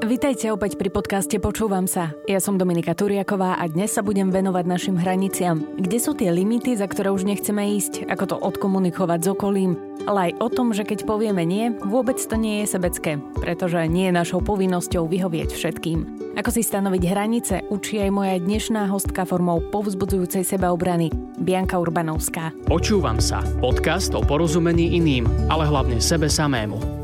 [0.00, 2.16] Vitajte opäť pri podcaste Počúvam sa.
[2.24, 5.60] Ja som Dominika Turiaková a dnes sa budem venovať našim hraniciam.
[5.76, 9.76] Kde sú tie limity, za ktoré už nechceme ísť, ako to odkomunikovať s okolím,
[10.08, 14.08] ale aj o tom, že keď povieme nie, vôbec to nie je sebecké, pretože nie
[14.08, 16.32] je našou povinnosťou vyhovieť všetkým.
[16.40, 22.56] Ako si stanoviť hranice, učí aj moja dnešná hostka formou povzbudzujúcej sebaobrany, Bianka Urbanovská.
[22.64, 23.44] Počúvam sa.
[23.60, 26.99] Podcast o porozumení iným, ale hlavne sebe samému.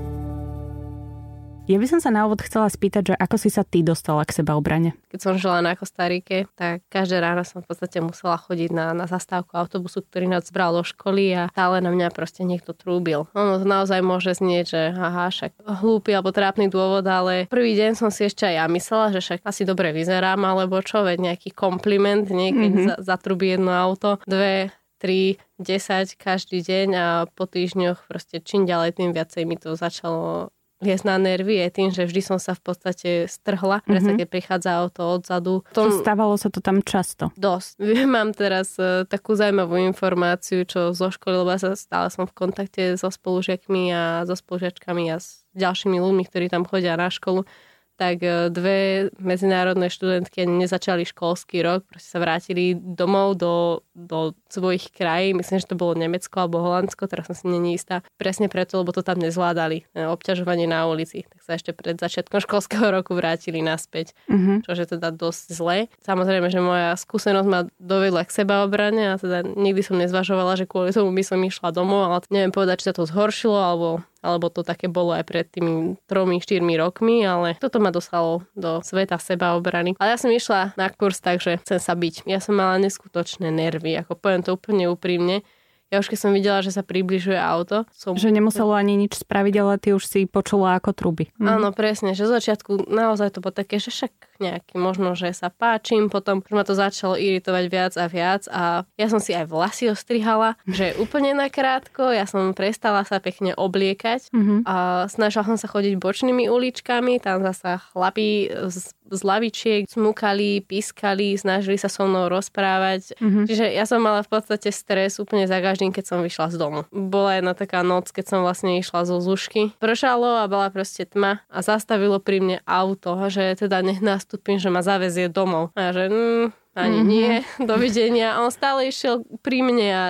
[1.67, 4.39] Ja by som sa na úvod chcela spýtať, že ako si sa ty dostala k
[4.39, 4.95] seba obrane?
[5.11, 9.11] Keď som žila na Kostarike, tak každé ráno som v podstate musela chodiť na, na
[9.11, 13.27] zastávku autobusu, ktorý nás bral do školy a stále na mňa proste niekto trúbil.
[13.35, 17.99] Ono to naozaj môže znieť, že aha, však hlúpy alebo trápny dôvod, ale prvý deň
[17.99, 21.51] som si ešte aj ja myslela, že však asi dobre vyzerám, alebo čo, veď nejaký
[21.51, 23.03] kompliment, niekedy mm-hmm.
[23.03, 24.71] za, zatrubí jedno auto, dve,
[25.03, 30.55] 3, 10 každý deň a po týždňoch proste čím ďalej, tým viacej mi to začalo
[30.81, 33.91] viesť na nervy je tým, že vždy som sa v podstate strhla, mm-hmm.
[33.91, 35.65] presne keď prichádza auto odzadu.
[35.73, 37.33] Tom, stávalo sa to tam často?
[37.37, 37.81] Dosť.
[38.17, 42.37] Mám teraz uh, takú zaujímavú informáciu, čo zo školy, lebo ja sa stále som v
[42.37, 47.49] kontakte so spolužiakmi a so spolužiačkami a s ďalšími ľuďmi, ktorí tam chodia na školu
[47.97, 54.93] tak e, dve medzinárodné študentky nezačali školský rok, proste sa vrátili domov do, do svojich
[54.93, 58.85] krajín, myslím, že to bolo Nemecko alebo Holandsko, teraz som si není istá, presne preto,
[58.85, 63.17] lebo to tam nezvládali, e, obťažovanie na ulici, tak sa ešte pred začiatkom školského roku
[63.17, 64.69] vrátili naspäť, mm-hmm.
[64.69, 65.79] čo je teda dosť zle.
[66.05, 70.93] Samozrejme, že moja skúsenosť ma dovedla k sebaobrane a teda nikdy som nezvažovala, že kvôli
[70.93, 74.67] tomu by som išla domov, ale neviem povedať, či sa to zhoršilo alebo alebo to
[74.67, 79.95] také bolo aj pred tými tromi, štyrmi rokmi, ale toto ma dostalo do sveta sebaobrany.
[80.03, 82.27] Ale ja som išla na kurz, takže chcem sa byť.
[82.27, 85.47] Ja som mala neskutočné nervy, ako poviem to úplne úprimne.
[85.93, 88.19] Ja už keď som videla, že sa približuje auto, som...
[88.19, 91.31] Že nemuselo ani nič spraviť, ale ty už si počula ako truby.
[91.39, 91.47] Mhm.
[91.47, 95.49] Áno, presne, že z začiatku naozaj to bolo také, že však nejaký, možno, že sa
[95.49, 98.63] páčim, potom už ma to začalo iritovať viac a viac a
[99.01, 104.29] ja som si aj vlasy ostrihala, že úplne nakrátko, ja som prestala sa pekne obliekať
[104.33, 104.59] mm-hmm.
[104.69, 111.39] a snažila som sa chodiť bočnými uličkami, tam zasa chlapí z, z lavičiek smukali, pískali,
[111.39, 113.17] snažili sa so mnou rozprávať.
[113.19, 113.45] Mm-hmm.
[113.47, 116.81] Čiže ja som mala v podstate stres úplne za každým, keď som vyšla z domu.
[116.91, 119.77] Bola jedna taká noc, keď som vlastne išla zo zušky.
[119.79, 124.69] Pršalo a bola proste tma a zastavilo pri mne auto, že teda nech nastúpim, že
[124.73, 125.71] ma zavezie domov.
[125.79, 127.09] A že mm, ani mm-hmm.
[127.09, 127.33] nie,
[127.73, 128.37] dovidenia.
[128.37, 130.05] A on stále išiel pri mne a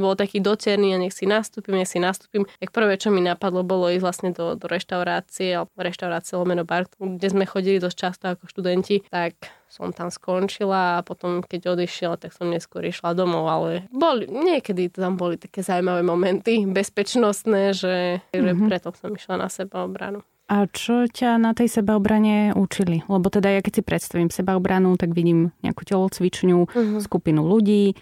[0.00, 2.48] bol taký doterný a nech si nastúpim, nech si nastúpim.
[2.62, 6.88] Tak prvé, čo mi napadlo, bolo ísť vlastne do, do reštaurácie, alebo reštaurácie Lomeno Bar,
[6.96, 9.36] kde sme chodili dosť často ako študenti, tak
[9.68, 14.86] som tam skončila a potom, keď odišiel, tak som neskôr išla domov, ale boli, niekedy
[14.94, 18.38] tam boli také zaujímavé momenty, bezpečnostné, že, mm-hmm.
[18.38, 20.22] že preto som išla na seba obranu.
[20.44, 23.00] A čo ťa na tej sebaobrane učili?
[23.08, 27.00] Lebo teda ja keď si predstavím sebaobranu, tak vidím nejakú telocvičňu, uh-huh.
[27.00, 27.94] skupinu ľudí, e,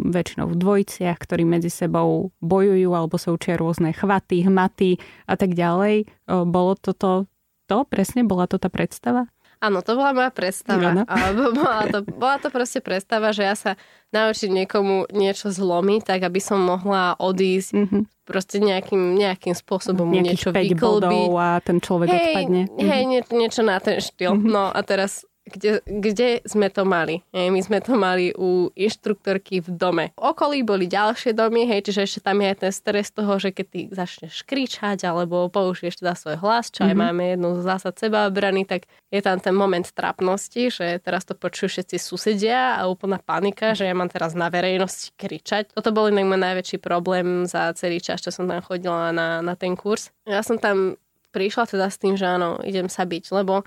[0.00, 4.96] väčšinou v dvojiciach, ktorí medzi sebou bojujú alebo sa učia rôzne chvaty, hmaty
[5.28, 6.08] a tak ďalej.
[6.08, 7.28] E, bolo toto
[7.68, 7.84] to?
[7.84, 9.28] Presne bola to tá predstava?
[9.62, 11.06] Áno, to bola moja predstava.
[11.06, 13.72] Alebo bola, to, bola to proste predstava, že ja sa
[14.10, 18.02] naučiť niekomu niečo zlomiť, tak aby som mohla odísť mm-hmm.
[18.26, 21.30] proste nejakým, nejakým spôsobom niečo vyklbiť.
[21.38, 22.62] a ten človek hej, odpadne.
[22.74, 24.34] Hej, nie, niečo na ten štýl.
[24.34, 24.50] Mm-hmm.
[24.50, 27.26] No a teraz kde, kde sme to mali.
[27.34, 30.04] Hej, my sme to mali u inštruktorky v dome.
[30.14, 33.50] V okolí boli ďalšie domy, hej, čiže ešte tam je aj ten stres toho, že
[33.50, 36.90] keď ty začneš kričať alebo použiješ teda svoj hlas, čo mm-hmm.
[36.90, 37.02] aj mhm.
[37.02, 41.68] máme jednu z zásad sebaobrany, tak je tam ten moment trapnosti, že teraz to počujú
[41.68, 45.74] všetci susedia a úplná panika, že ja mám teraz na verejnosti kričať.
[45.74, 49.58] Toto bol inak môj najväčší problém za celý čas, čo som tam chodila na, na
[49.58, 50.14] ten kurz.
[50.22, 50.96] Ja som tam
[51.32, 53.64] prišla teda s tým, že áno, idem sa byť, lebo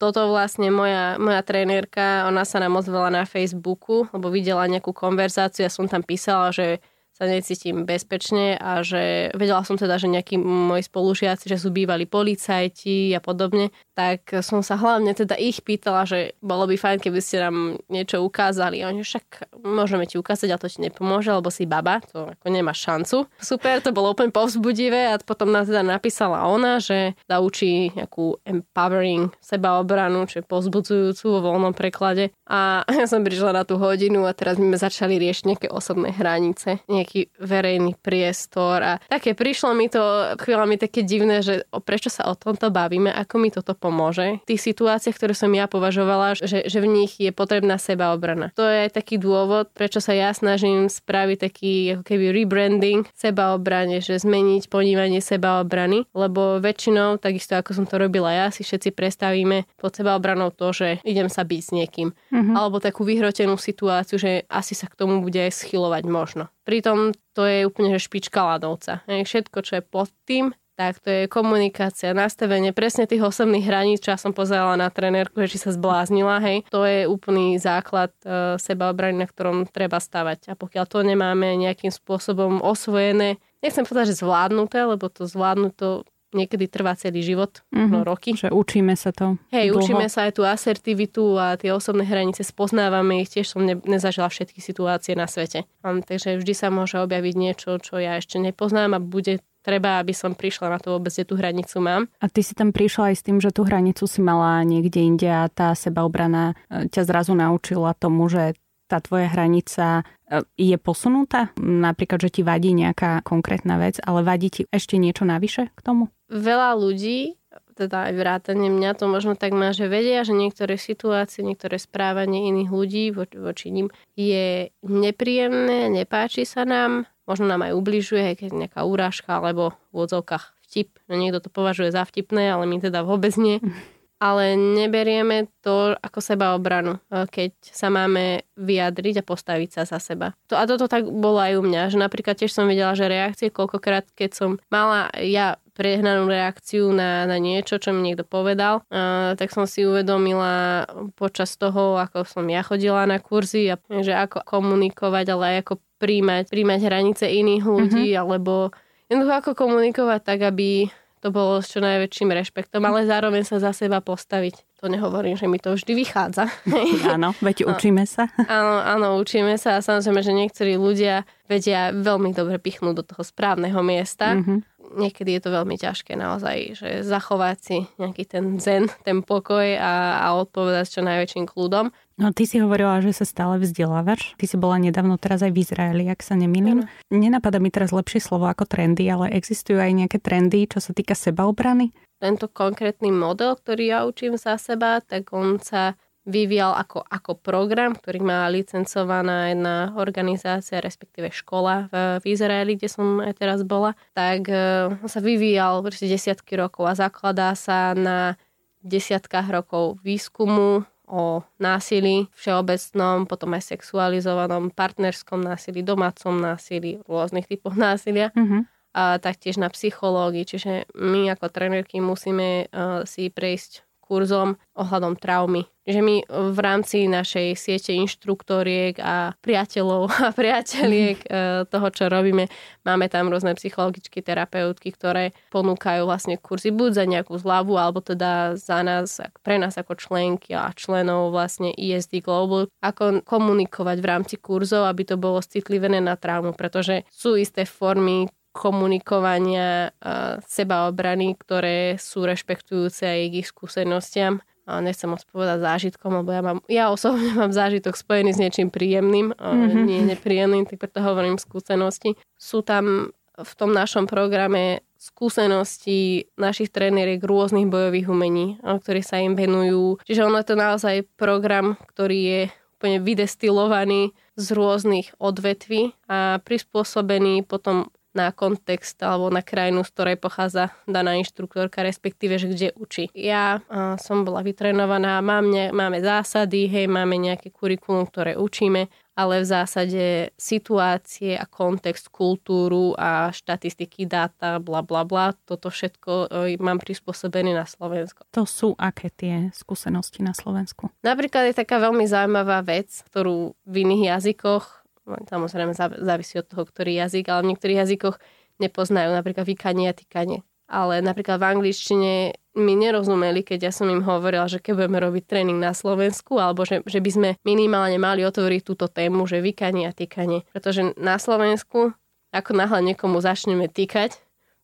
[0.00, 5.68] toto vlastne moja, moja trénerka, ona sa nám ozvala na Facebooku, lebo videla nejakú konverzáciu,
[5.68, 6.80] ja som tam písala, že
[7.20, 12.08] sa necítim bezpečne a že vedela som teda, že nejakí moji spolužiaci, že sú bývali
[12.08, 17.20] policajti a podobne, tak som sa hlavne teda ich pýtala, že bolo by fajn, keby
[17.20, 18.80] ste nám niečo ukázali.
[18.80, 22.46] A oni však môžeme ti ukázať, ale to ti nepomôže, lebo si baba, to ako
[22.48, 23.28] nemá šancu.
[23.36, 28.40] Super, to bolo úplne povzbudivé a potom nám teda napísala ona, že da učí nejakú
[28.48, 32.32] empowering sebaobranu, čiže povzbudzujúcu vo voľnom preklade.
[32.48, 36.80] A ja som prišla na tú hodinu a teraz sme začali riešiť nejaké osobné hranice,
[36.88, 39.98] nejaké nejaký verejný priestor a také prišlo mi to
[40.38, 44.38] chvíľami také divné, že prečo sa o tomto bavíme, ako mi toto pomôže.
[44.46, 48.54] V tých situáciách, ktoré som ja považovala, že, že v nich je potrebná sebaobrana.
[48.54, 54.22] To je taký dôvod, prečo sa ja snažím spraviť taký ako keby rebranding sebaobrane, že
[54.22, 59.98] zmeniť ponímanie sebaobrany, lebo väčšinou, takisto ako som to robila ja, si všetci predstavíme pod
[59.98, 62.14] sebaobranou to, že idem sa byť s niekým.
[62.30, 62.54] Mm-hmm.
[62.54, 66.46] Alebo takú vyhrotenú situáciu, že asi sa k tomu bude aj schylovať možno.
[66.70, 69.02] Pritom to je úplne že špička ľadovca.
[69.10, 74.14] Všetko, čo je pod tým, tak to je komunikácia, nastavenie presne tých osobných hraníc, čo
[74.14, 76.62] ja som pozerala na trenérku, že či sa zbláznila, hej.
[76.70, 80.48] To je úplný základ e, sebaobrany, na ktorom treba stavať.
[80.48, 86.70] A pokiaľ to nemáme nejakým spôsobom osvojené, nechcem povedať, že zvládnuté, lebo to zvládnuto niekedy
[86.70, 87.90] trvá celý život, mm-hmm.
[87.90, 88.34] no roky.
[88.34, 89.36] Že učíme sa to.
[89.50, 89.82] Hej, dlho.
[89.82, 93.30] učíme sa aj tú asertivitu a tie osobné hranice spoznávame ich.
[93.30, 95.66] Tiež som ne, nezažila všetky situácie na svete.
[95.82, 100.16] Um, takže vždy sa môže objaviť niečo, čo ja ešte nepoznám a bude treba, aby
[100.16, 102.08] som prišla na to vôbec, kde tú hranicu mám.
[102.20, 105.28] A ty si tam prišla aj s tým, že tú hranicu si mala niekde inde
[105.28, 108.56] a tá sebaobrana e, ťa zrazu naučila tomu, že
[108.88, 111.52] tá tvoja hranica e, je posunutá?
[111.60, 116.08] Napríklad, že ti vadí nejaká konkrétna vec, ale vadí ti ešte niečo navyše k tomu?
[116.30, 117.34] Veľa ľudí,
[117.74, 122.52] teda aj vrátane mňa, to možno tak má, že vedia, že niektoré situácie, niektoré správanie
[122.52, 128.50] iných ľudí voči, voči ním je nepríjemné, nepáči sa nám, možno nám aj ubližuje, keď
[128.66, 131.02] nejaká úrážka alebo v odzovkách vtip.
[131.10, 133.58] No niekto to považuje za vtipné, ale my teda vôbec nie.
[134.20, 139.96] ale neberieme to ako seba obranu, e, keď sa máme vyjadriť a postaviť sa za
[139.96, 140.36] seba.
[140.52, 143.48] To, a toto tak bolo aj u mňa, že napríklad tiež som videla, že reakcie
[143.48, 149.32] koľkokrát, keď som mala ja prehnanú reakciu na, na niečo, čo mi niekto povedal, uh,
[149.32, 150.84] tak som si uvedomila
[151.16, 155.74] počas toho, ako som ja chodila na kurzy a že ako komunikovať, ale aj ako
[155.96, 158.20] príjmať, príjmať hranice iných ľudí, mm-hmm.
[158.20, 158.68] alebo
[159.08, 163.76] jednoducho ako komunikovať tak, aby to bolo s čo najväčším rešpektom, ale zároveň sa za
[163.76, 164.80] seba postaviť.
[164.80, 166.48] To nehovorím, že mi to vždy vychádza.
[167.14, 168.32] Áno, veď učíme sa.
[168.48, 173.20] Áno, áno, učíme sa a samozrejme, že niektorí ľudia vedia veľmi dobre pichnúť do toho
[173.20, 174.40] správneho miesta.
[174.40, 174.58] Mm-hmm.
[174.90, 180.18] Niekedy je to veľmi ťažké naozaj, že zachovať si nejaký ten zen, ten pokoj a,
[180.18, 181.94] a odpovedať s čo najväčším kľudom.
[182.20, 184.36] No ty si hovorila, že sa stále vzdelávaš.
[184.36, 186.84] Ty si bola nedávno teraz aj v Izraeli, ak sa nemýlim.
[186.84, 187.16] Mm.
[187.16, 191.16] Nenapadá mi teraz lepšie slovo ako trendy, ale existujú aj nejaké trendy, čo sa týka
[191.16, 191.94] sebaobrany?
[192.20, 195.96] Tento konkrétny model, ktorý ja učím za seba, tak on sa
[196.30, 202.88] vyvíjal ako, ako program, ktorý má licencovaná jedna organizácia, respektíve škola v, v Izraeli, kde
[202.88, 208.38] som aj teraz bola, tak uh, sa vyvíjal desiatky rokov a zakladá sa na
[208.80, 217.74] desiatkách rokov výskumu, o násilí všeobecnom, potom aj sexualizovanom, partnerskom násilí, domácom násilí, rôznych typoch
[217.74, 218.30] násilia.
[218.38, 218.62] Mm-hmm.
[218.94, 225.70] A taktiež na psychológii, čiže my ako trénerky musíme uh, si prejsť kurzom ohľadom traumy.
[225.86, 231.70] Že my v rámci našej siete inštruktoriek a priateľov a priateľiek mm.
[231.70, 232.50] toho, čo robíme,
[232.82, 238.58] máme tam rôzne psychologické terapeutky, ktoré ponúkajú vlastne kurzy buď za nejakú zľavu, alebo teda
[238.58, 244.34] za nás, pre nás ako členky a členov vlastne ESD Global, ako komunikovať v rámci
[244.42, 251.94] kurzov, aby to bolo citlivené na traumu, pretože sú isté formy komunikovania a sebaobrany, ktoré
[251.96, 254.42] sú rešpektujúce aj ich skúsenostiam.
[254.70, 258.68] A nechcem moc povedať zážitkom, lebo ja, mám, ja osobne mám zážitok spojený s niečím
[258.70, 259.82] príjemným, mm-hmm.
[259.86, 262.14] nie nepríjemným, tak preto hovorím skúsenosti.
[262.38, 263.10] Sú tam
[263.40, 269.96] v tom našom programe skúsenosti našich tréneriek rôznych bojových umení, ktorí sa im venujú.
[270.04, 272.40] Čiže ono je to naozaj program, ktorý je
[272.76, 280.16] úplne vydestilovaný z rôznych odvetví a prispôsobený potom na kontext alebo na krajinu, z ktorej
[280.18, 283.04] pochádza daná inštruktorka, respektíve, že kde učí.
[283.14, 288.90] Ja uh, som bola vytrenovaná, mám ne, máme zásady, hej, máme nejaké kurikulum, ktoré učíme,
[289.14, 296.12] ale v zásade situácie a kontext, kultúru a štatistiky, dáta, bla bla bla, toto všetko
[296.26, 298.26] uh, mám prispôsobené na Slovensku.
[298.34, 300.90] To sú aké tie skúsenosti na Slovensku?
[301.06, 304.79] Napríklad je taká veľmi zaujímavá vec, ktorú v iných jazykoch
[305.26, 308.16] Samozrejme závisí od toho, ktorý jazyk, ale v niektorých jazykoch
[308.60, 310.44] nepoznajú napríklad vykanie a tykanie.
[310.70, 312.12] Ale napríklad v angličtine
[312.54, 316.62] mi nerozumeli, keď ja som im hovorila, že keď budeme robiť tréning na Slovensku, alebo
[316.62, 320.46] že, že by sme minimálne mali otvoriť túto tému, že vykanie a tykanie.
[320.54, 321.90] Pretože na Slovensku,
[322.30, 324.14] ako náhle niekomu začneme týkať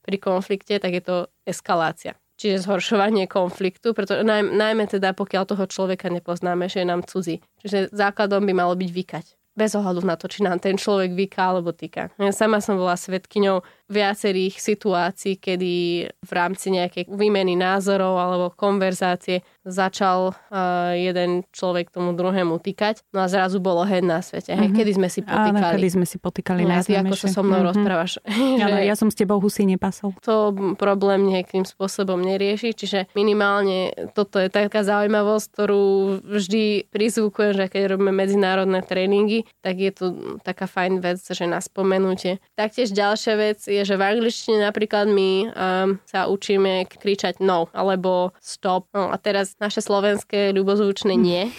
[0.07, 2.15] pri konflikte, tak je to eskalácia.
[2.37, 7.43] Čiže zhoršovanie konfliktu, pretože najmä teda pokiaľ toho človeka nepoznáme, že je nám cudzí.
[7.65, 9.27] Čiže základom by malo byť vykať
[9.57, 12.13] bez ohľadu na to, či nám ten človek vyká alebo týka.
[12.21, 15.75] Ja sama som bola svetkyňou viacerých situácií, kedy
[16.11, 23.23] v rámci nejakej výmeny názorov alebo konverzácie začal uh, jeden človek tomu druhému týkať, no
[23.23, 24.55] a zrazu bolo hen na svete.
[24.55, 24.79] Hej, mm-hmm.
[24.79, 25.59] kedy sme si potýkali.
[25.59, 27.71] Áno, kedy sme si potýkali ja, ty ako sa so mnou mm-hmm.
[27.75, 28.13] rozprávaš.
[28.67, 30.15] Áno, ja som s tebou husy nepasol.
[30.23, 35.85] To problém nejakým spôsobom nerieši, čiže minimálne toto je taká zaujímavosť, ktorú
[36.23, 40.05] vždy prizvukujem, že keď robíme medzinárodné tréningy, tak je to
[40.47, 42.39] taká fajn vec, že na spomenutie.
[42.55, 48.33] Taktiež ďalšia vec je, že v angličtine napríklad my um, sa učíme kričať no alebo
[48.41, 48.89] stop.
[48.95, 51.51] No a teraz naše slovenské ľubozvučné nie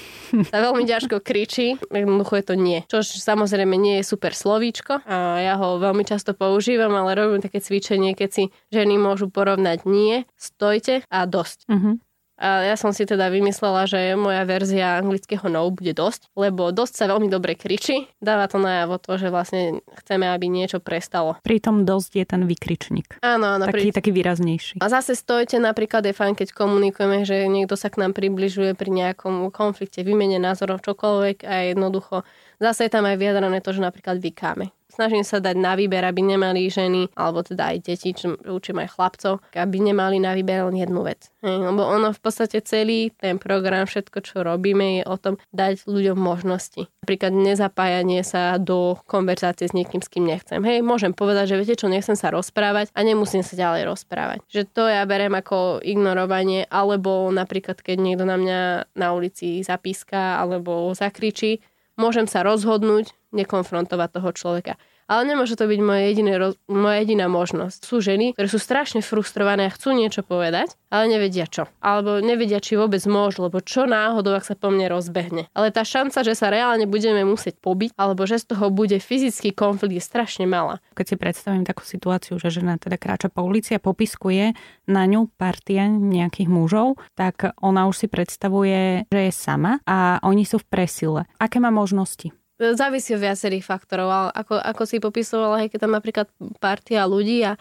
[0.50, 2.80] sa veľmi ťažko kričí, jednoducho je to nie.
[2.88, 7.60] Čo samozrejme nie je super slovíčko a ja ho veľmi často používam, ale robím také
[7.60, 11.68] cvičenie, keď si ženy môžu porovnať nie, stojte a dosť.
[11.68, 12.00] Uh-huh.
[12.38, 16.94] A ja som si teda vymyslela, že moja verzia anglického no bude dosť, lebo dosť
[16.94, 18.06] sa veľmi dobre kričí.
[18.22, 21.42] Dáva to najavo to, že vlastne chceme, aby niečo prestalo.
[21.42, 23.18] Pritom dosť je ten vykričník.
[23.26, 23.66] Áno, áno.
[23.66, 23.98] Taký, pri...
[23.98, 24.78] taký výraznejší.
[24.78, 28.90] A zase stojte napríklad je fajn, keď komunikujeme, že niekto sa k nám približuje pri
[28.94, 32.22] nejakom konflikte, výmene názorov, čokoľvek a jednoducho
[32.62, 36.26] zase je tam aj vyjadrené to, že napríklad vykáme snažím sa dať na výber, aby
[36.26, 40.82] nemali ženy, alebo teda aj deti, čo učím aj chlapcov, aby nemali na výber len
[40.82, 41.30] jednu vec.
[41.46, 46.18] Lebo ono v podstate celý ten program, všetko, čo robíme, je o tom dať ľuďom
[46.18, 46.90] možnosti.
[47.06, 50.60] Napríklad nezapájanie sa do konverzácie s niekým, s kým nechcem.
[50.60, 54.44] Hej, môžem povedať, že viete čo, nechcem sa rozprávať a nemusím sa ďalej rozprávať.
[54.50, 58.60] Že to ja berem ako ignorovanie, alebo napríklad, keď niekto na mňa
[58.98, 61.62] na ulici zapíska alebo zakričí,
[61.96, 64.74] môžem sa rozhodnúť nekonfrontovať toho človeka.
[65.08, 66.36] Ale nemôže to byť moja, jediné,
[66.68, 67.80] moja jediná možnosť.
[67.80, 71.72] Sú ženy, ktoré sú strašne frustrované a chcú niečo povedať, ale nevedia čo.
[71.80, 75.48] Alebo nevedia, či vôbec môžu, lebo čo náhodou, ak sa po mne rozbehne.
[75.56, 79.56] Ale tá šanca, že sa reálne budeme musieť pobiť, alebo že z toho bude fyzický
[79.56, 80.84] konflikt, je strašne malá.
[80.92, 84.60] Keď si predstavím takú situáciu, že žena teda kráča po ulici a popiskuje
[84.92, 90.44] na ňu partia nejakých mužov, tak ona už si predstavuje, že je sama a oni
[90.44, 91.22] sú v presile.
[91.40, 92.36] Aké má možnosti?
[92.58, 97.56] Závisí od viacerých faktorov, ale ako, ako si popisovala, keď tam napríklad partia ľudí a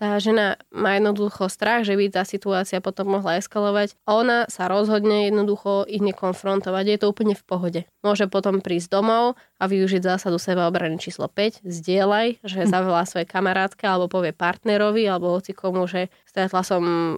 [0.00, 4.64] tá žena má jednoducho strach, že by tá situácia potom mohla eskalovať a ona sa
[4.64, 6.84] rozhodne jednoducho ich nekonfrontovať.
[6.88, 7.80] Je to úplne v pohode.
[8.00, 11.60] Môže potom prísť domov a využiť zásadu sebaobrany číslo 5.
[11.68, 12.72] Zdieľaj, že hm.
[12.72, 17.16] zavolá svoje kamarátke alebo povie partnerovi alebo hoci komu, že stretla som e,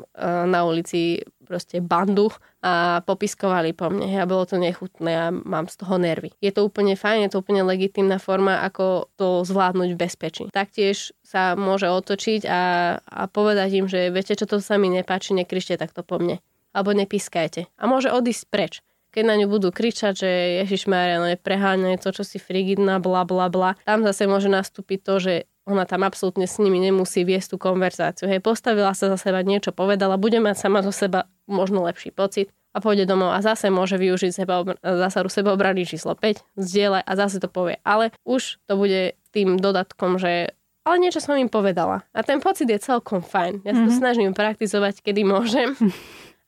[0.50, 2.32] na ulici proste bandu
[2.64, 6.32] a popiskovali po mne a bolo to nechutné a mám z toho nervy.
[6.40, 10.44] Je to úplne fajn, je to úplne legitimná forma, ako to zvládnuť v bezpečí.
[10.48, 12.62] Taktiež sa môže otočiť a,
[13.04, 16.40] a povedať im, že viete, čo to sa mi nepáči, nekričte takto po mne.
[16.72, 17.68] Alebo nepískajte.
[17.76, 18.74] A môže odísť preč
[19.12, 20.30] keď na ňu budú kričať, že
[20.64, 23.76] Ježiš Maria, no je preháňané to, čo si frigidná, bla bla bla.
[23.84, 28.26] Tam zase môže nastúpiť to, že ona tam absolútne s nimi nemusí viesť tú konverzáciu.
[28.26, 32.50] Hej, postavila sa za seba, niečo povedala, bude mať sama zo seba možno lepší pocit
[32.72, 37.36] a pôjde domov a zase môže využiť seba, zásadu sebaobrany číslo 5, zdieľaj a zase
[37.38, 37.76] to povie.
[37.84, 42.02] Ale už to bude tým dodatkom, že ale niečo som im povedala.
[42.10, 43.62] A ten pocit je celkom fajn.
[43.62, 43.86] Ja sa mm-hmm.
[43.86, 44.00] to mhm.
[44.02, 45.78] snažím praktizovať, kedy môžem.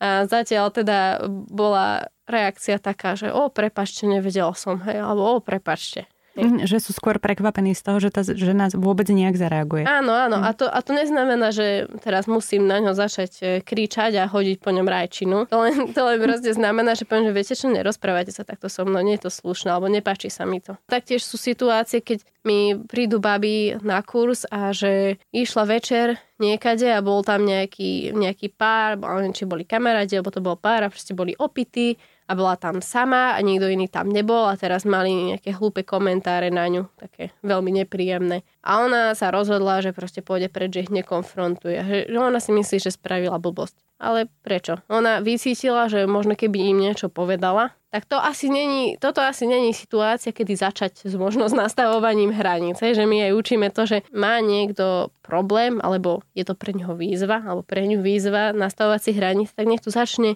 [0.02, 6.10] A zatiaľ teda bola reakcia taká, že o, prepačte, nevedel som, hej, alebo o, prepačte.
[6.34, 9.86] Mm, že sú skôr prekvapení z toho, že tá žena vôbec nejak zareaguje.
[9.86, 10.42] Áno, áno.
[10.42, 10.44] Mm.
[10.44, 14.58] A, to, a to neznamená, že teraz musím na ňo začať e, kričať a hodiť
[14.58, 15.46] po ňom rajčinu.
[15.46, 18.82] To len, to len proste znamená, že poviem, že viete čo, nerozprávajte sa takto so
[18.82, 20.74] mnou, nie je to slušné, alebo nepáči sa mi to.
[20.90, 27.00] Taktiež sú situácie, keď mi prídu baby na kurz a že išla večer niekade a
[27.00, 28.98] bol tam nejaký, nejaký pár,
[29.32, 33.36] či boli kamaráti, alebo to bol pár a proste boli opití a bola tam sama
[33.36, 37.84] a nikto iný tam nebol a teraz mali nejaké hlúpe komentáre na ňu, také veľmi
[37.84, 38.40] nepríjemné.
[38.64, 42.08] A ona sa rozhodla, že proste pôjde preč, že ich nekonfrontuje.
[42.08, 43.76] Že ona si myslí, že spravila blbosť.
[44.00, 44.80] Ale prečo?
[44.88, 49.70] Ona vycítila, že možno keby im niečo povedala, tak to asi není, toto asi není
[49.70, 52.82] situácia, kedy začať s možno s nastavovaním hraníc.
[52.82, 57.38] Že my aj učíme to, že má niekto problém, alebo je to pre neho výzva,
[57.46, 60.34] alebo pre ňu výzva nastavovať si hraníc, tak nech to začne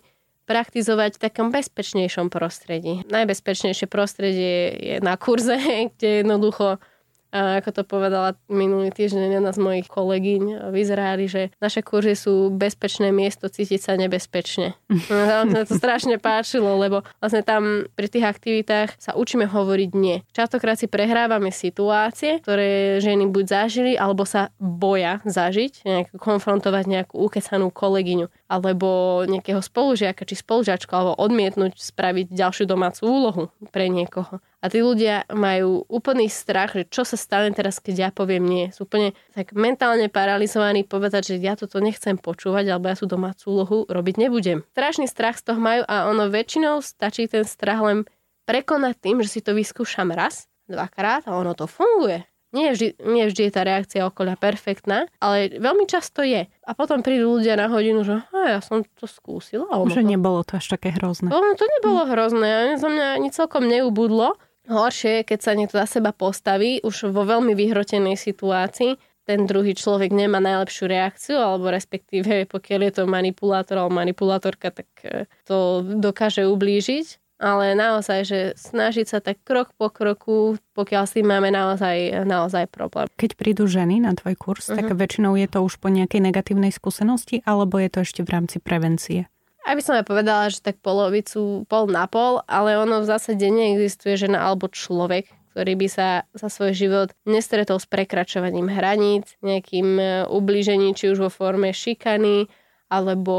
[0.48, 3.04] praktizovať v takom bezpečnejšom prostredí.
[3.12, 5.60] Najbezpečnejšie prostredie je na kurze,
[6.00, 6.80] kde jednoducho
[7.28, 12.16] a ako to povedala minulý týždeň jedna z mojich kolegyň v Izraeli, že naše kurzy
[12.16, 14.72] sú bezpečné miesto cítiť sa nebezpečne.
[15.08, 20.24] Tam sa to strašne páčilo, lebo vlastne tam pri tých aktivitách sa učíme hovoriť nie.
[20.32, 27.14] Častokrát si prehrávame situácie, ktoré ženy buď zažili, alebo sa boja zažiť, nejak konfrontovať nejakú
[27.20, 28.32] ukecanú kolegyňu.
[28.48, 34.40] Alebo nejakého spolužiaka či spolužiačku alebo odmietnúť spraviť ďalšiu domácu úlohu pre niekoho.
[34.58, 38.64] A tí ľudia majú úplný strach, že čo sa stane teraz, keď ja poviem nie.
[38.74, 43.44] Sú úplne tak mentálne paralizovaní povedať, že ja toto nechcem počúvať alebo ja tú domácu
[43.52, 44.64] úlohu robiť nebudem.
[44.74, 48.08] Strašný strach z toho majú a ono väčšinou stačí ten strach len
[48.48, 52.24] prekonať tým, že si to vyskúšam raz, dvakrát a ono to funguje.
[52.48, 56.48] Nie vždy, nie vždy je tá reakcia okolia perfektná, ale veľmi často je.
[56.48, 59.68] A potom prídu ľudia na hodinu, že ja som to skúsila.
[59.68, 60.08] Že to...
[60.08, 61.28] nebolo to až také hrozné.
[61.28, 62.10] Ono to nebolo hm.
[62.16, 62.52] hrozné.
[62.80, 64.40] Za mňa ani celkom neubudlo.
[64.68, 68.96] Horšie je, keď sa niekto za seba postaví už vo veľmi vyhrotenej situácii,
[69.28, 74.88] ten druhý človek nemá najlepšiu reakciu, alebo respektíve pokiaľ je to manipulátor alebo manipulátorka, tak
[75.04, 81.22] eh, to dokáže ublížiť ale naozaj, že snažiť sa tak krok po kroku, pokiaľ si
[81.22, 83.06] máme naozaj, naozaj problém.
[83.14, 84.76] Keď prídu ženy na tvoj kurz, uh-huh.
[84.76, 84.98] tak mhm.
[84.98, 89.30] väčšinou je to už po nejakej negatívnej skúsenosti, alebo je to ešte v rámci prevencie?
[89.68, 94.16] Aby som aj povedala, že tak polovicu pol na pol, ale ono v zásade neexistuje
[94.16, 100.04] žena alebo človek, ktorý by sa za svoj život nestretol s prekračovaním hraníc, nejakým e,
[100.30, 102.48] ublížením, či už vo forme šikany,
[102.88, 103.36] alebo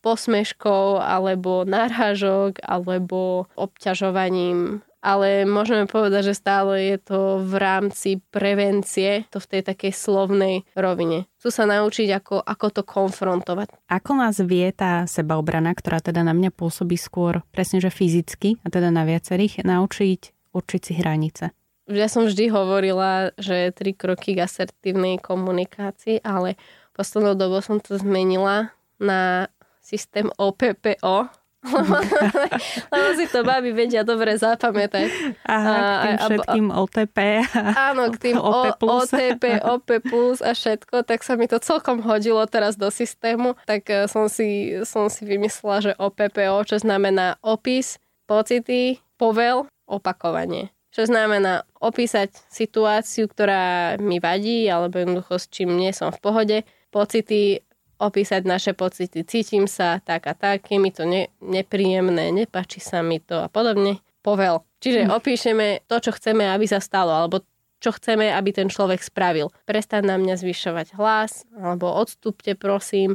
[0.00, 4.80] posmeškou, alebo náražok, alebo obťažovaním.
[4.98, 10.66] Ale môžeme povedať, že stále je to v rámci prevencie, to v tej takej slovnej
[10.74, 11.30] rovine.
[11.38, 13.70] Chcú sa naučiť, ako, ako to konfrontovať.
[13.86, 18.74] Ako nás vie tá sebaobrana, ktorá teda na mňa pôsobí skôr presne, že fyzicky, a
[18.74, 21.44] teda na viacerých, naučiť určiť si hranice?
[21.88, 26.58] Ja som vždy hovorila, že tri kroky k asertívnej komunikácii, ale
[26.92, 29.48] poslednou dobou som to zmenila na
[29.80, 31.30] systém OPPO,
[32.94, 35.10] lebo si to babi vedia dobre zapamätať.
[35.42, 37.18] Aha, k tým všetkým a, OTP.
[37.90, 38.78] Áno, k tým OP+.
[38.78, 39.88] OTP, OP+,
[40.46, 44.78] a všetko, tak sa mi to celkom hodilo teraz do systému, tak e, som si,
[44.86, 47.98] som si vymyslela, že OPPO, čo znamená opis,
[48.30, 50.70] pocity, povel, opakovanie.
[50.94, 56.56] Čo znamená opísať situáciu, ktorá mi vadí, alebo jednoducho s čím nie som v pohode,
[56.88, 57.60] pocity
[57.98, 59.26] opísať naše pocity.
[59.26, 63.50] Cítim sa tak a tak, je mi to ne, nepríjemné, nepačí sa mi to a
[63.50, 63.98] podobne.
[64.22, 64.62] Povel.
[64.78, 65.10] Čiže hm.
[65.14, 67.42] opíšeme to, čo chceme, aby sa stalo, alebo
[67.78, 69.54] čo chceme, aby ten človek spravil.
[69.66, 73.14] Prestaň na mňa zvyšovať hlas, alebo odstúpte, prosím,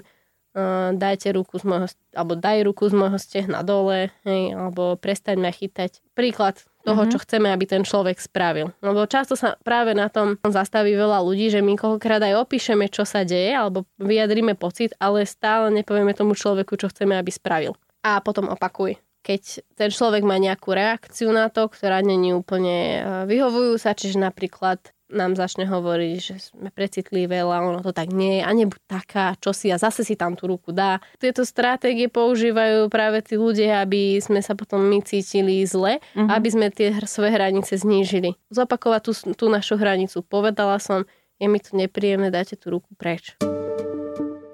[0.56, 5.38] uh, dajte ruku z môjho, alebo daj ruku z môjho stehna dole, hej, alebo prestaň
[5.44, 6.00] ma chytať.
[6.16, 7.14] Príklad, toho, mm-hmm.
[7.16, 8.76] čo chceme, aby ten človek spravil.
[8.84, 13.08] Lebo často sa práve na tom zastaví veľa ľudí, že my koľkokrát aj opíšeme, čo
[13.08, 17.74] sa deje, alebo vyjadríme pocit, ale stále nepovieme tomu človeku, čo chceme, aby spravil.
[18.04, 19.00] A potom opakuj.
[19.24, 24.84] Keď ten človek má nejakú reakciu na to, ktorá není úplne e, vyhovujúca, čiže napríklad
[25.12, 29.26] nám začne hovoriť, že sme precitlivé, ale ono to tak nie je a nebuď taká,
[29.40, 31.04] čo si a zase si tam tú ruku dá.
[31.20, 36.30] Tieto stratégie používajú práve tí ľudia, aby sme sa potom my cítili zle, mm-hmm.
[36.30, 38.36] aby sme tie svoje hranice znížili.
[38.50, 40.24] Zopakovať tú, tú našu hranicu.
[40.26, 41.04] Povedala som,
[41.42, 43.36] je mi to nepríjemné, dajte tú ruku preč.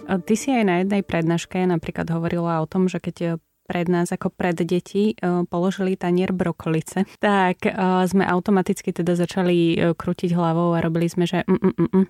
[0.09, 3.37] Ty si aj na jednej prednáške napríklad hovorila o tom, že keď
[3.69, 7.71] pred nás ako pred deti e, položili tanier brokolice, tak e,
[8.09, 12.05] sme automaticky teda začali e, krútiť hlavou a robili sme, že mm, mm, mm, mm.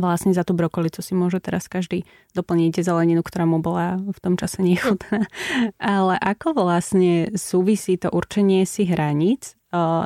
[0.00, 4.40] vlastne za tú brokolicu si môže teraz každý doplniť zeleninu, ktorá mu bola v tom
[4.40, 5.28] čase nechutná.
[5.76, 9.52] Ale ako vlastne súvisí to určenie si hraníc,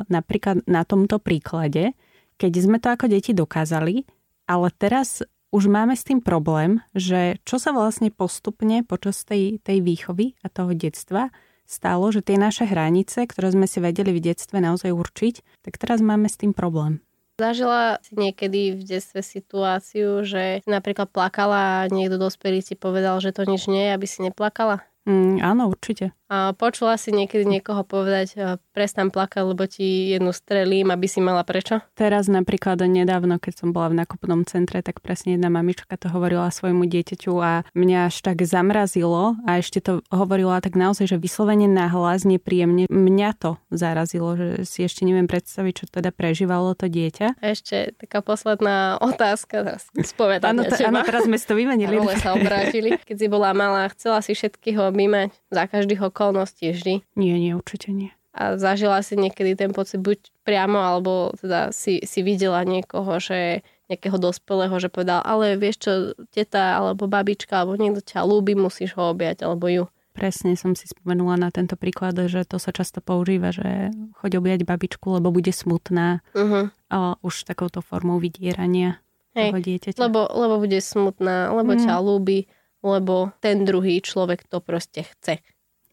[0.07, 1.91] napríklad na tomto príklade,
[2.39, 4.07] keď sme to ako deti dokázali,
[4.47, 9.79] ale teraz už máme s tým problém, že čo sa vlastne postupne počas tej, tej
[9.79, 11.31] výchovy a toho detstva
[11.67, 15.99] stalo, že tie naše hranice, ktoré sme si vedeli v detstve naozaj určiť, tak teraz
[15.99, 17.03] máme s tým problém.
[17.37, 23.29] Zažila si niekedy v detstve situáciu, že napríklad plakala a niekto dospelý ti povedal, že
[23.29, 24.81] to nič nie je, aby si neplakala?
[25.05, 26.17] Mm, áno, určite.
[26.27, 31.47] A počula si niekedy niekoho povedať, prestan plakať, lebo ti jednu strelím, aby si mala
[31.47, 31.79] prečo?
[31.95, 36.51] Teraz napríklad nedávno, keď som bola v nakupnom centre, tak presne jedna mamička to hovorila
[36.51, 41.71] svojmu dieťaťu a mňa až tak zamrazilo a ešte to hovorila tak naozaj, že vyslovene
[41.71, 42.91] na hlas nepríjemne.
[42.91, 47.39] Mňa to zarazilo, že si ešte neviem predstaviť, čo teda prežívalo to dieťa.
[47.39, 51.95] A ešte taká posledná otázka, spovedať áno, t- áno, teraz sme si to vymenili.
[52.19, 52.99] sa obrátili.
[52.99, 57.05] Keď si bola malá, chcela si všetkých objímať za každého okolností vždy.
[57.13, 58.09] Nie, nie, určite nie.
[58.33, 63.61] A zažila si niekedy ten pocit buď priamo, alebo teda si, si videla niekoho, že
[63.85, 65.91] nejakého dospelého, že povedal, ale vieš čo,
[66.33, 69.85] teta alebo babička, alebo niekto ťa ľúbi, musíš ho objať, alebo ju.
[70.17, 74.65] Presne som si spomenula na tento príklad, že to sa často používa, že choď objať
[74.65, 76.25] babičku, lebo bude smutná.
[76.33, 76.73] Uh-huh.
[76.89, 78.97] A už takouto formou vydierania
[79.37, 80.01] Hej, toho dieťaťa.
[80.01, 81.81] Lebo, lebo bude smutná, lebo mm.
[81.85, 82.49] ťa ľúbi
[82.85, 85.41] lebo ten druhý človek to proste chce.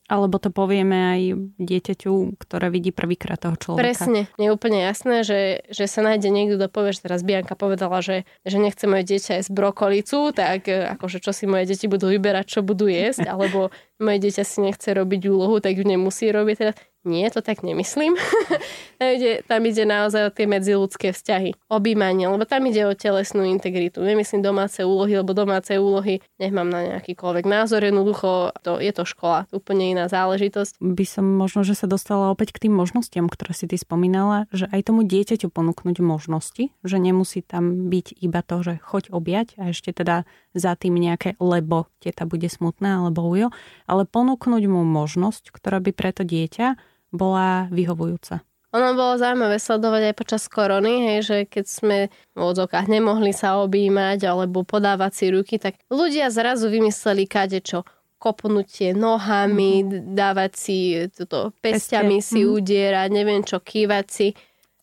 [0.04, 1.22] Alebo to povieme aj
[1.56, 3.80] dieťaťu, ktoré vidí prvýkrát toho človeka.
[3.88, 4.28] Presne.
[4.36, 8.28] Je úplne jasné, že, že sa nájde niekto, kto povie, že teraz Bianka povedala, že,
[8.44, 12.44] že nechce moje dieťa jesť brokolicu, tak e, akože čo si moje deti budú vyberať,
[12.44, 16.56] čo budú jesť, alebo moje dieťa si nechce robiť úlohu, tak ju nemusí robiť.
[16.60, 16.72] Teda
[17.04, 18.16] nie, to tak nemyslím.
[19.00, 21.52] tam, ide, tam ide naozaj o tie medziludské vzťahy.
[21.68, 24.00] Obímanie, lebo tam ide o telesnú integritu.
[24.00, 27.84] Nemyslím domáce úlohy, lebo domáce úlohy nech mám na nejakýkoľvek názor.
[27.84, 30.80] Jednoducho to, je to škola, úplne iná záležitosť.
[30.80, 34.64] By som možno, že sa dostala opäť k tým možnostiam, ktoré si ty spomínala, že
[34.72, 39.70] aj tomu dieťaťu ponúknuť možnosti, že nemusí tam byť iba to, že choď objať a
[39.70, 40.24] ešte teda
[40.56, 43.48] za tým nejaké lebo teta bude smutná alebo ujo,
[43.84, 48.42] ale ponúknuť mu možnosť, ktorá by pre to dieťa bola vyhovujúca.
[48.74, 51.98] Ono bolo zaujímavé sledovať aj počas korony, hej, že keď sme
[52.34, 57.86] v odzokách nemohli sa objímať alebo podávať si ruky, tak ľudia zrazu vymysleli kadečo
[58.18, 60.18] kopnutie nohami, mm-hmm.
[60.18, 60.78] dávať si
[61.14, 62.26] toto pestiami Pestie.
[62.26, 62.56] si mm-hmm.
[62.58, 64.28] udierať, neviem čo, kývať si.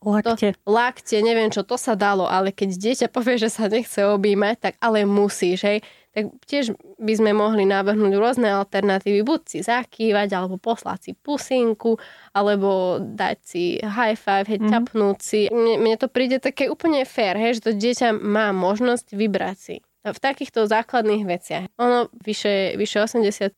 [0.01, 0.55] Lakte.
[0.55, 4.55] To, lakte, neviem čo, to sa dalo, ale keď dieťa povie, že sa nechce objímať,
[4.71, 5.79] tak ale musíš, hej
[6.11, 11.95] tak tiež by sme mohli navrhnúť rôzne alternatívy, buď si zakývať, alebo poslať si pusinku,
[12.35, 14.69] alebo dať si high five, hej, mm.
[14.69, 15.41] ťapnúť si.
[15.47, 19.75] Mne, mne to príde také úplne fér, hej, že to dieťa má možnosť vybrať si
[20.01, 21.65] v takýchto základných veciach.
[21.77, 23.53] Ono vyše, vyše 85%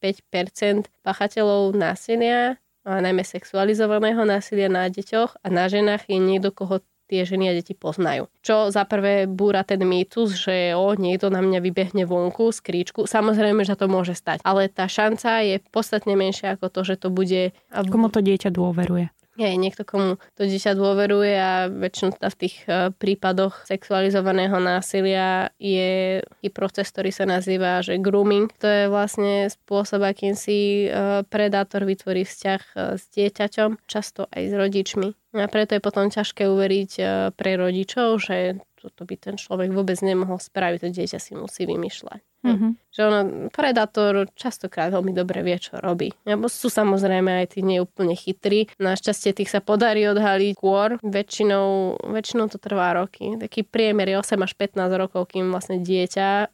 [1.01, 6.83] pachateľov násilia, a najmä sexualizovaného násilia na deťoch a na ženách je niekto, koho
[7.13, 8.25] tie ženy a deti poznajú.
[8.41, 13.05] Čo za prvé búra ten mýtus, že o, niekto na mňa vybehne vonku z kríčku.
[13.05, 14.41] Samozrejme, že to môže stať.
[14.41, 17.53] Ale tá šanca je podstatne menšia ako to, že to bude...
[17.69, 19.13] Komu to dieťa dôveruje?
[19.37, 25.49] Je niekto, komu to dieťa dôveruje a väčšinou teda v tých e, prípadoch sexualizovaného násilia
[25.57, 28.53] je i proces, ktorý sa nazýva že grooming.
[28.61, 34.43] To je vlastne spôsob, akým si e, predátor vytvorí vzťah e, s dieťaťom, často aj
[34.49, 35.09] s rodičmi.
[35.33, 36.91] A preto je potom ťažké uveriť
[37.33, 42.32] pre rodičov, že toto by ten človek vôbec nemohol spraviť, to dieťa si musí vymýšľať.
[42.43, 42.71] Mm-hmm.
[42.91, 46.11] Že ono, predátor častokrát veľmi dobre vie, čo robí.
[46.27, 48.67] Lebo sú samozrejme aj tí neúplne chytrí.
[48.77, 50.99] Našťastie tých sa podarí odhaliť skôr.
[51.01, 53.39] Väčšinou, väčšinou to trvá roky.
[53.39, 56.47] Taký priemer je 8 až 15 rokov, kým vlastne dieťa e,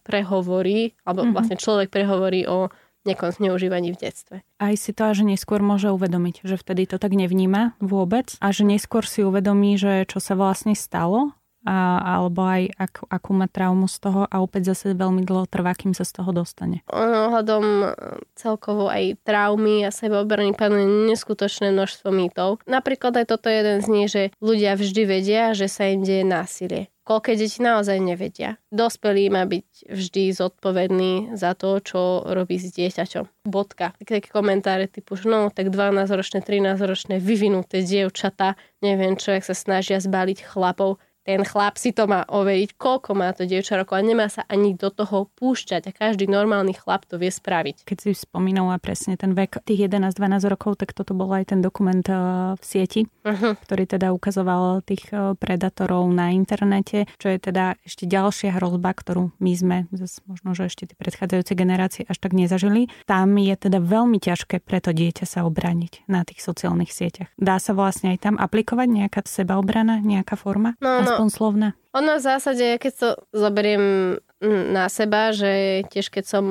[0.00, 1.36] prehovorí, alebo mm-hmm.
[1.36, 2.72] vlastne človek prehovorí o
[3.06, 4.36] nejakom zneužívaní v detstve.
[4.60, 8.68] Aj si to že neskôr môže uvedomiť, že vtedy to tak nevníma vôbec a že
[8.68, 11.37] neskôr si uvedomí, že čo sa vlastne stalo
[11.68, 15.76] a, alebo aj ak, akú má traumu z toho a opäť zase veľmi dlho trvá,
[15.76, 16.80] kým sa z toho dostane.
[16.88, 17.86] Ono hľadom e,
[18.32, 22.64] celkovo aj traumy a sebeobrany panuje neskutočné množstvo mýtov.
[22.64, 26.24] Napríklad aj toto je jeden z nich, že ľudia vždy vedia, že sa im deje
[26.24, 26.88] násilie.
[27.08, 28.60] Koľké deti naozaj nevedia.
[28.68, 33.48] Dospelý má byť vždy zodpovedný za to, čo robí s dieťaťom.
[33.48, 33.96] Bodka.
[33.96, 40.04] Také komentáre typu, že no, tak 12-ročné, 13-ročné vyvinuté dievčata, neviem čo, jak sa snažia
[40.04, 44.32] zbaliť chlapov ten chlap si to má overiť, koľko má to dievča rokov a nemá
[44.32, 47.84] sa ani do toho púšťať a každý normálny chlap to vie spraviť.
[47.84, 52.00] Keď si spomínala presne ten vek tých 11-12 rokov, tak toto bol aj ten dokument
[52.08, 52.16] eh,
[52.56, 53.60] v sieti, uh-huh.
[53.60, 59.28] ktorý teda ukazoval tých eh, predatorov na internete, čo je teda ešte ďalšia hrozba, ktorú
[59.36, 62.88] my sme, zase možno, že ešte tie predchádzajúce generácie až tak nezažili.
[63.04, 67.28] Tam je teda veľmi ťažké pre to dieťa sa obrániť na tých sociálnych sieťach.
[67.36, 70.72] Dá sa vlastne aj tam aplikovať nejaká sebaobrana, nejaká forma?
[70.80, 71.68] No, no, aspoň slovná?
[71.98, 76.44] Ono v zásade, keď to zoberiem na seba, že tiež keď som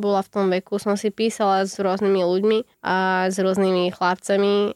[0.00, 4.72] bola v tom veku, som si písala s rôznymi ľuďmi a s rôznymi chlapcami,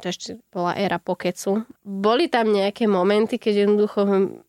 [0.00, 1.68] to ešte bola éra pokecu.
[1.84, 4.00] Boli tam nejaké momenty, keď jednoducho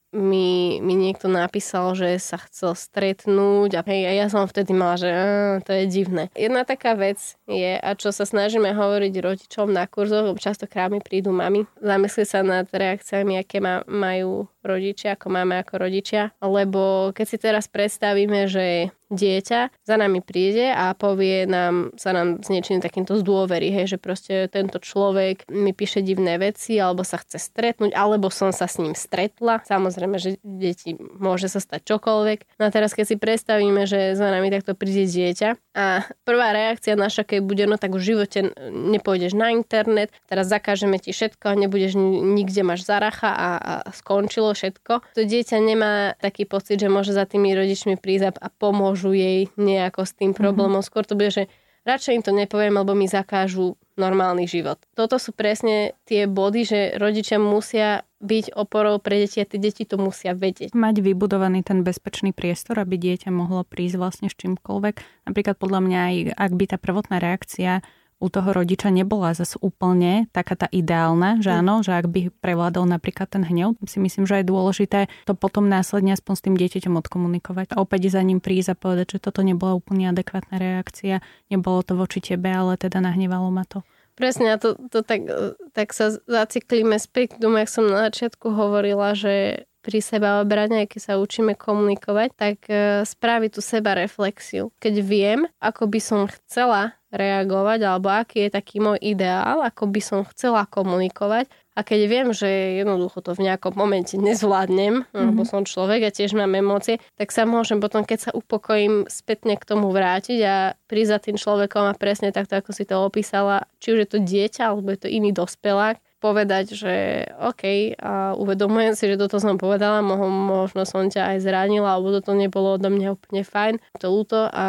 [0.09, 4.97] mi, mi niekto napísal, že sa chcel stretnúť a, hej, a ja som vtedy mala,
[4.97, 5.25] že á,
[5.61, 6.33] to je divné.
[6.33, 11.29] Jedna taká vec je, a čo sa snažíme hovoriť rodičom na kurzoch, častokrát mi prídu
[11.29, 16.31] mami, zamyslieť sa nad reakciami, aké ma, majú rodičia, ako máme ako rodičia.
[16.45, 22.45] Lebo keď si teraz predstavíme, že dieťa za nami príde a povie nám, sa nám
[22.45, 27.17] s niečím takýmto zdôverí, hej, že proste tento človek mi píše divné veci, alebo sa
[27.17, 29.65] chce stretnúť, alebo som sa s ním stretla.
[29.65, 32.61] Samozrejme, že deti môže sa stať čokoľvek.
[32.61, 36.93] No a teraz keď si predstavíme, že za nami takto príde dieťa a prvá reakcia
[36.93, 41.97] naša, keď bude, no tak v živote nepôjdeš na internet, teraz zakážeme ti všetko nebudeš
[41.97, 45.15] nikde máš zaracha a, a skončilo všetko.
[45.15, 50.03] To dieťa nemá taký pocit, že môže za tými rodičmi prísť a pomôžu jej nejako
[50.03, 50.39] s tým mhm.
[50.43, 50.83] problémom.
[50.83, 50.91] Mm-hmm.
[50.91, 51.47] Skôr to bude, že
[51.87, 54.79] radšej im to nepoviem, lebo mi zakážu normálny život.
[54.95, 59.83] Toto sú presne tie body, že rodičia musia byť oporou pre deti a tie deti
[59.83, 60.75] to musia vedieť.
[60.75, 65.27] Mať vybudovaný ten bezpečný priestor, aby dieťa mohlo prísť vlastne s čímkoľvek.
[65.27, 67.83] Napríklad podľa mňa aj ak by tá prvotná reakcia
[68.19, 72.85] u toho rodiča nebola zase úplne taká tá ideálna, že áno, že ak by prevládol
[72.85, 76.93] napríklad ten hnev, si myslím, že je dôležité to potom následne aspoň s tým dieťaťom
[76.99, 77.73] odkomunikovať.
[77.73, 81.95] A opäť za ním prísť a povedať, že toto nebola úplne adekvátna reakcia, nebolo to
[81.95, 83.87] voči tebe, ale teda nahnevalo ma to.
[84.19, 85.23] Presne, a to, to tak,
[85.71, 90.85] tak sa zaciklíme späť k tomu, jak som na začiatku hovorila, že pri seba obrane,
[90.85, 94.69] keď sa učíme komunikovať, tak e, spraviť tú seba reflexiu.
[94.77, 99.97] Keď viem, ako by som chcela reagovať, alebo aký je taký môj ideál, ako by
[99.97, 101.49] som chcela komunikovať.
[101.73, 102.45] A keď viem, že
[102.85, 105.27] jednoducho to v nejakom momente nezvládnem, mm-hmm.
[105.31, 109.57] lebo som človek a tiež mám emócie, tak sa môžem potom, keď sa upokojím, spätne
[109.57, 113.65] k tomu vrátiť a prísť za tým človekom a presne takto, ako si to opísala,
[113.81, 116.93] či už je to dieťa, alebo je to iný dospelák, povedať, že
[117.39, 122.35] OK, a uvedomujem si, že toto som povedala, možno som ťa aj zranila, alebo toto
[122.35, 124.67] nebolo odo mňa úplne fajn, to ľúto a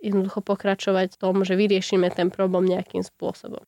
[0.00, 3.62] jednoducho pokračovať v tom, že vyriešime ten problém nejakým spôsobom.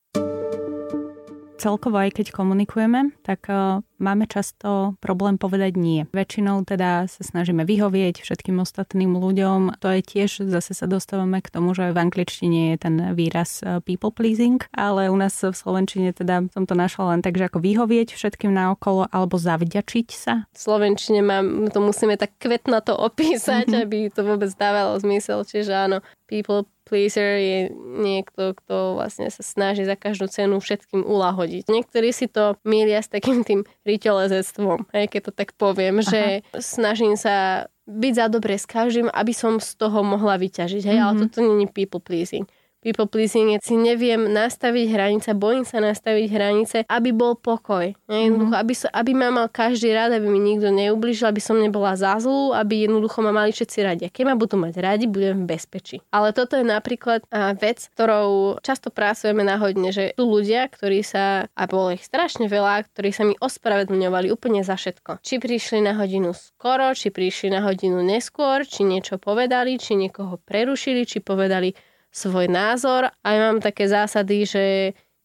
[1.61, 6.09] Celkovo aj keď komunikujeme, tak uh, máme často problém povedať nie.
[6.09, 9.77] Väčšinou teda sa snažíme vyhovieť všetkým ostatným ľuďom.
[9.77, 13.79] To je tiež, zase sa dostávame k tomu, že v angličtine je ten výraz uh,
[13.85, 17.61] people pleasing, ale u nás v slovenčine teda som to našla len tak, že ako
[17.61, 20.49] vyhovieť všetkým naokolo alebo zavďačiť sa.
[20.51, 23.83] V slovenčine mám, to musíme tak kvetno to opísať, mm-hmm.
[23.85, 25.45] aby to vôbec dávalo zmysel.
[25.45, 27.59] Čiže áno, people pleaser je
[28.03, 31.71] niekto, kto vlastne sa snaží za každú cenu všetkým ulahodiť.
[31.71, 33.63] Niektorí si to milia s takým tým
[33.97, 36.07] riteľezectvom, hej, keď to tak poviem, Aha.
[36.07, 36.21] že
[36.57, 40.83] snažím sa byť za dobre s každým, aby som z toho mohla vyťažiť.
[40.87, 41.05] Hej, mm-hmm.
[41.11, 41.21] ale mhm.
[41.27, 42.47] toto není people pleasing
[42.81, 47.93] people pleasing si neviem nastaviť hranice, bojím sa nastaviť hranice, aby bol pokoj.
[48.09, 48.61] Jednoducho, mm-hmm.
[48.65, 52.17] aby, so, aby ma mal každý rád, aby mi nikto neublížil, aby som nebola za
[52.17, 54.03] zlú, aby jednoducho ma mali všetci radi.
[54.09, 56.01] A keď ma budú mať radi, budem v bezpečí.
[56.09, 57.23] Ale toto je napríklad
[57.61, 62.89] vec, ktorou často pracujeme náhodne, že sú ľudia, ktorí sa, a bolo ich strašne veľa,
[62.89, 65.21] ktorí sa mi ospravedlňovali úplne za všetko.
[65.21, 70.41] Či prišli na hodinu skoro, či prišli na hodinu neskôr, či niečo povedali, či niekoho
[70.41, 71.73] prerušili, či povedali
[72.11, 74.63] svoj názor a ja mám také zásady, že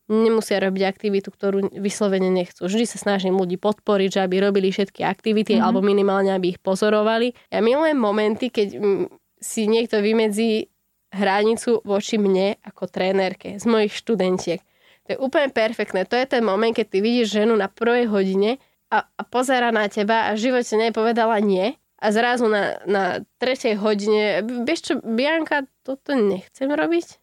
[0.07, 2.71] nemusia robiť aktivitu, ktorú vyslovene nechcú.
[2.71, 5.67] Vždy sa snažím ľudí podporiť, že aby robili všetky aktivity mm-hmm.
[5.67, 7.35] alebo minimálne, aby ich pozorovali.
[7.51, 8.79] Ja milujem momenty, keď
[9.43, 10.71] si niekto vymedzí
[11.11, 14.63] hranicu voči mne ako trénerke z mojich študentiek.
[15.07, 16.07] To je úplne perfektné.
[16.07, 18.59] To je ten moment, keď ty vidíš ženu na prvej hodine
[18.91, 23.05] a, a pozera na teba a v živote nepovedala nie a zrazu na, na
[23.41, 27.17] tretej hodine, vieš čo, Bianka, toto nechcem robiť.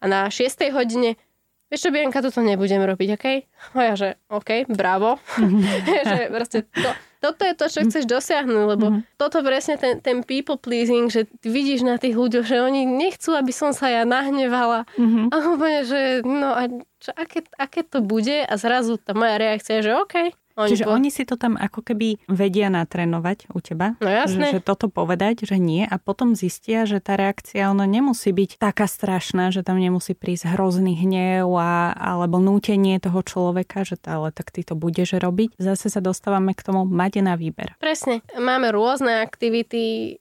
[0.00, 1.20] A na šiestej hodine,
[1.68, 3.26] vieš čo, Bianka, toto nebudem robiť, OK?
[3.76, 5.20] A ja, že OK, bravo.
[6.08, 6.90] že proste to,
[7.24, 9.16] toto je to, čo chceš dosiahnuť, lebo mm-hmm.
[9.16, 13.48] toto presne ten, ten people pleasing, že vidíš na tých ľuďoch, že oni nechcú, aby
[13.48, 14.84] som sa ja nahnevala.
[15.00, 15.26] Mm-hmm.
[15.32, 16.68] A úplne, že no a
[17.00, 18.44] čo, aké, aké to bude?
[18.44, 20.14] A zrazu tá moja reakcia je, že OK,
[20.54, 20.94] oni Čiže po...
[20.94, 23.98] oni si to tam ako keby vedia natrénovať u teba.
[23.98, 24.54] No jasne.
[24.54, 28.62] Že, že toto povedať, že nie a potom zistia, že tá reakcia ona nemusí byť
[28.62, 34.08] taká strašná, že tam nemusí prísť hrozný hnev a, alebo nútenie toho človeka, že to,
[34.14, 35.58] ale tak ty to budeš robiť.
[35.58, 37.74] Zase sa dostávame k tomu mať na výber.
[37.82, 38.22] Presne.
[38.38, 40.16] Máme rôzne aktivity,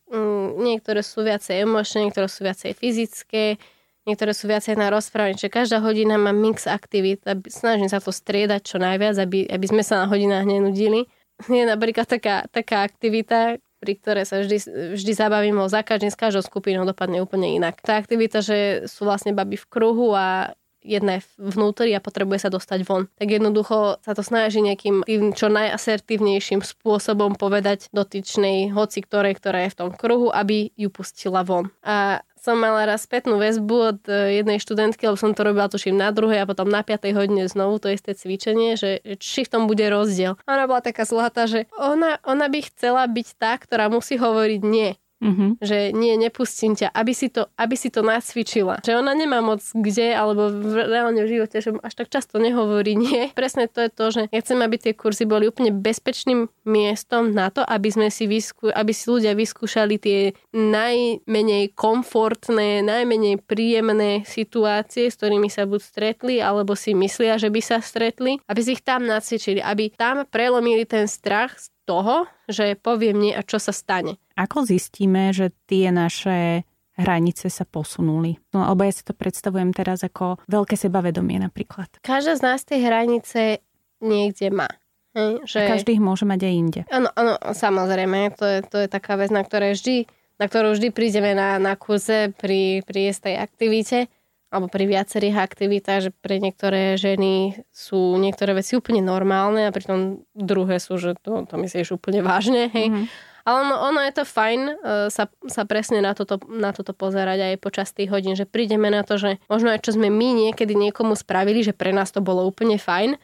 [0.57, 3.61] niektoré sú viacej emočné, niektoré sú viacej fyzické,
[4.03, 5.39] niektoré sú viacej na rozprávanie.
[5.39, 7.23] Čiže každá hodina má mix aktivít.
[7.47, 11.07] Snažím sa to striedať čo najviac, aby, aby sme sa na hodinách nenudili.
[11.49, 14.57] Je napríklad taká, taká aktivita, pri ktoré sa vždy,
[14.95, 17.83] vždy zabavím, o za každým, s každou skupinou dopadne úplne inak.
[17.83, 22.49] Tá aktivita, že sú vlastne baby v kruhu a jedna je vnútri a potrebuje sa
[22.51, 23.07] dostať von.
[23.15, 29.65] Tak jednoducho sa to snaží nejakým tým čo najasertívnejším spôsobom povedať dotyčnej hoci ktorej, ktorá
[29.65, 31.71] je v tom kruhu, aby ju pustila von.
[31.81, 35.95] A som mala raz spätnú väzbu od e, jednej študentky, lebo som to robila tuším
[35.95, 39.63] na druhej a potom na piatej hodine znovu to isté cvičenie, že či v tom
[39.63, 40.35] bude rozdiel.
[40.43, 44.99] Ona bola taká zlatá, že ona, ona by chcela byť tá, ktorá musí hovoriť nie.
[45.23, 45.49] Mm-hmm.
[45.63, 48.83] Že nie, nepustím ťa, aby si, to, aby si to nacvičila.
[48.83, 52.99] Že ona nemá moc kde, alebo v, reálne v živote, že až tak často nehovorí
[53.05, 53.31] nie.
[53.31, 57.47] Presne to je to, že ja chcem, aby tie kurzy boli úplne bezpečným miestom na
[57.47, 60.19] to, aby sme si vyskú, aby si ľudia vyskúšali tie
[60.51, 67.61] najmenej komfortné, najmenej príjemné situácie, s ktorými sa buď stretli, alebo si myslia, že by
[67.63, 73.19] sa stretli, aby si ich tam nacvičili, aby tam prelomili ten strach toho, že poviem
[73.19, 74.19] nie a čo sa stane.
[74.39, 76.67] Ako zistíme, že tie naše
[76.97, 78.37] hranice sa posunuli?
[78.53, 81.89] No, alebo ja si to predstavujem teraz ako veľké sebavedomie napríklad.
[82.05, 83.61] Každá z nás tie hranice
[84.01, 84.69] niekde má.
[85.13, 85.59] Hej, že...
[85.69, 86.81] A každý ich môže mať aj inde.
[86.89, 90.09] Áno, áno, samozrejme, to je, to je taká vec, na, ktoré vždy,
[90.41, 94.09] na ktorú vždy prídeme na, na kurze pri, pri istej aktivite
[94.53, 100.21] alebo pri viacerých aktivitách, že pre niektoré ženy sú niektoré veci úplne normálne a pritom
[100.37, 102.93] druhé sú, že to, to myslíš úplne vážne, hej.
[102.93, 103.05] Mm-hmm.
[103.43, 104.75] Ale ono, ono je to fajn uh,
[105.11, 109.03] sa, sa presne na toto, na toto pozerať aj počas tých hodín, že prídeme na
[109.03, 112.47] to, že možno aj čo sme my niekedy niekomu spravili, že pre nás to bolo
[112.47, 113.19] úplne fajn,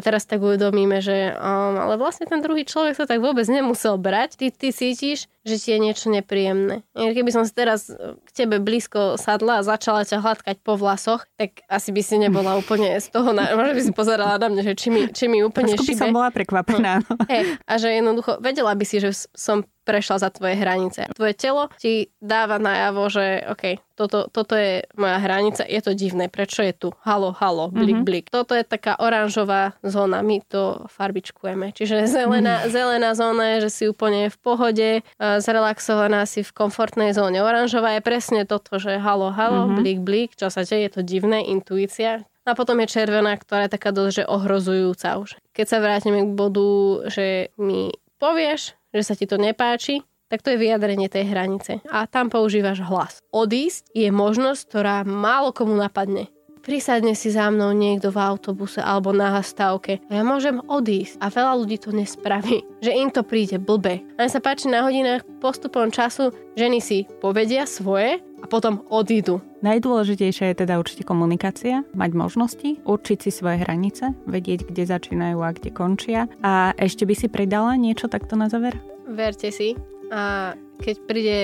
[0.00, 4.00] a teraz tak uvedomíme, že um, ale vlastne ten druhý človek sa tak vôbec nemusel
[4.00, 4.40] brať.
[4.40, 6.80] Ty, ty cítiš, že ti je niečo nepríjemné.
[6.96, 11.60] Keby som si teraz k tebe blízko sadla a začala ťa hladkať po vlasoch, tak
[11.68, 14.74] asi by si nebola úplne z toho, na, možno by si pozerala na mňa, že
[14.80, 15.92] či mi, či mi úplne Trošku šibe.
[15.92, 17.04] by som bola prekvapená.
[17.04, 17.20] No.
[17.28, 21.10] Hey, a že jednoducho vedela by si, že som prešla za tvoje hranice.
[21.18, 26.30] Tvoje telo ti dáva najavo, že OK, toto, toto je moja hranica, je to divné,
[26.30, 26.88] prečo je tu?
[27.04, 28.06] Halo, halo, blik, mm-hmm.
[28.06, 28.24] blik.
[28.30, 31.76] Toto je taká oranžová zóna, my to farbičkujeme.
[31.76, 32.72] Čiže zelená, mm.
[32.72, 34.88] zelená zóna je, že si úplne v pohode,
[35.20, 37.44] zrelaxovaná si v komfortnej zóne.
[37.44, 39.76] Oranžová je presne toto, že halo, halo, mm-hmm.
[39.76, 42.24] blik, blik, čo sa deje, je to divné, intuícia.
[42.48, 45.36] A potom je červená, ktorá je taká dosť že ohrozujúca už.
[45.52, 50.54] Keď sa vrátime k bodu, že mi povieš, že sa ti to nepáči, tak to
[50.54, 51.82] je vyjadrenie tej hranice.
[51.90, 53.18] A tam používaš hlas.
[53.34, 56.30] Odísť je možnosť, ktorá málo komu napadne.
[56.60, 61.32] Prisadne si za mnou niekto v autobuse alebo na hastávke a ja môžem odísť a
[61.32, 64.04] veľa ľudí to nespraví, že im to príde blbe.
[64.20, 69.44] A sa páči na hodinách postupom času, ženy si povedia svoje a potom odídu.
[69.60, 75.52] Najdôležitejšia je teda určite komunikácia, mať možnosti, určiť si svoje hranice, vedieť, kde začínajú a
[75.52, 76.20] kde končia.
[76.40, 78.80] A ešte by si pridala niečo takto na záver?
[79.04, 79.76] Verte si
[80.10, 81.38] a keď príde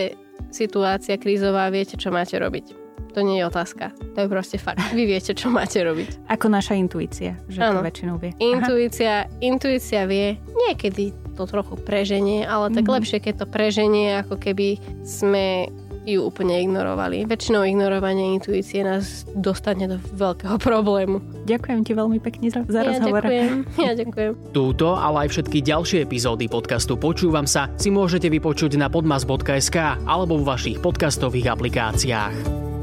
[0.51, 2.87] situácia krízová, viete, čo máte robiť.
[3.17, 3.97] To nie je otázka.
[4.13, 4.83] To je proste fakt.
[4.93, 6.29] Vy viete, čo máte robiť.
[6.29, 7.81] Ako naša intuícia, že ano.
[7.81, 8.37] to väčšinou vie.
[8.37, 10.37] Intuícia, intuícia vie.
[10.69, 12.97] Niekedy to trochu preženie, ale tak mm-hmm.
[13.01, 15.73] lepšie, keď to preženie, ako keby sme
[16.07, 17.27] ju úplne ignorovali.
[17.27, 21.19] Väčšinou ignorovanie intuície nás dostane do veľkého problému.
[21.45, 23.27] Ďakujem ti veľmi pekne za, za ja rozhovor.
[23.27, 23.53] Ďakujem.
[23.83, 24.33] Ja ďakujem.
[24.57, 30.39] Túto, ale aj všetky ďalšie epizódy podcastu Počúvam sa si môžete vypočuť na podmas.sk alebo
[30.39, 32.76] v vašich podcastových aplikáciách.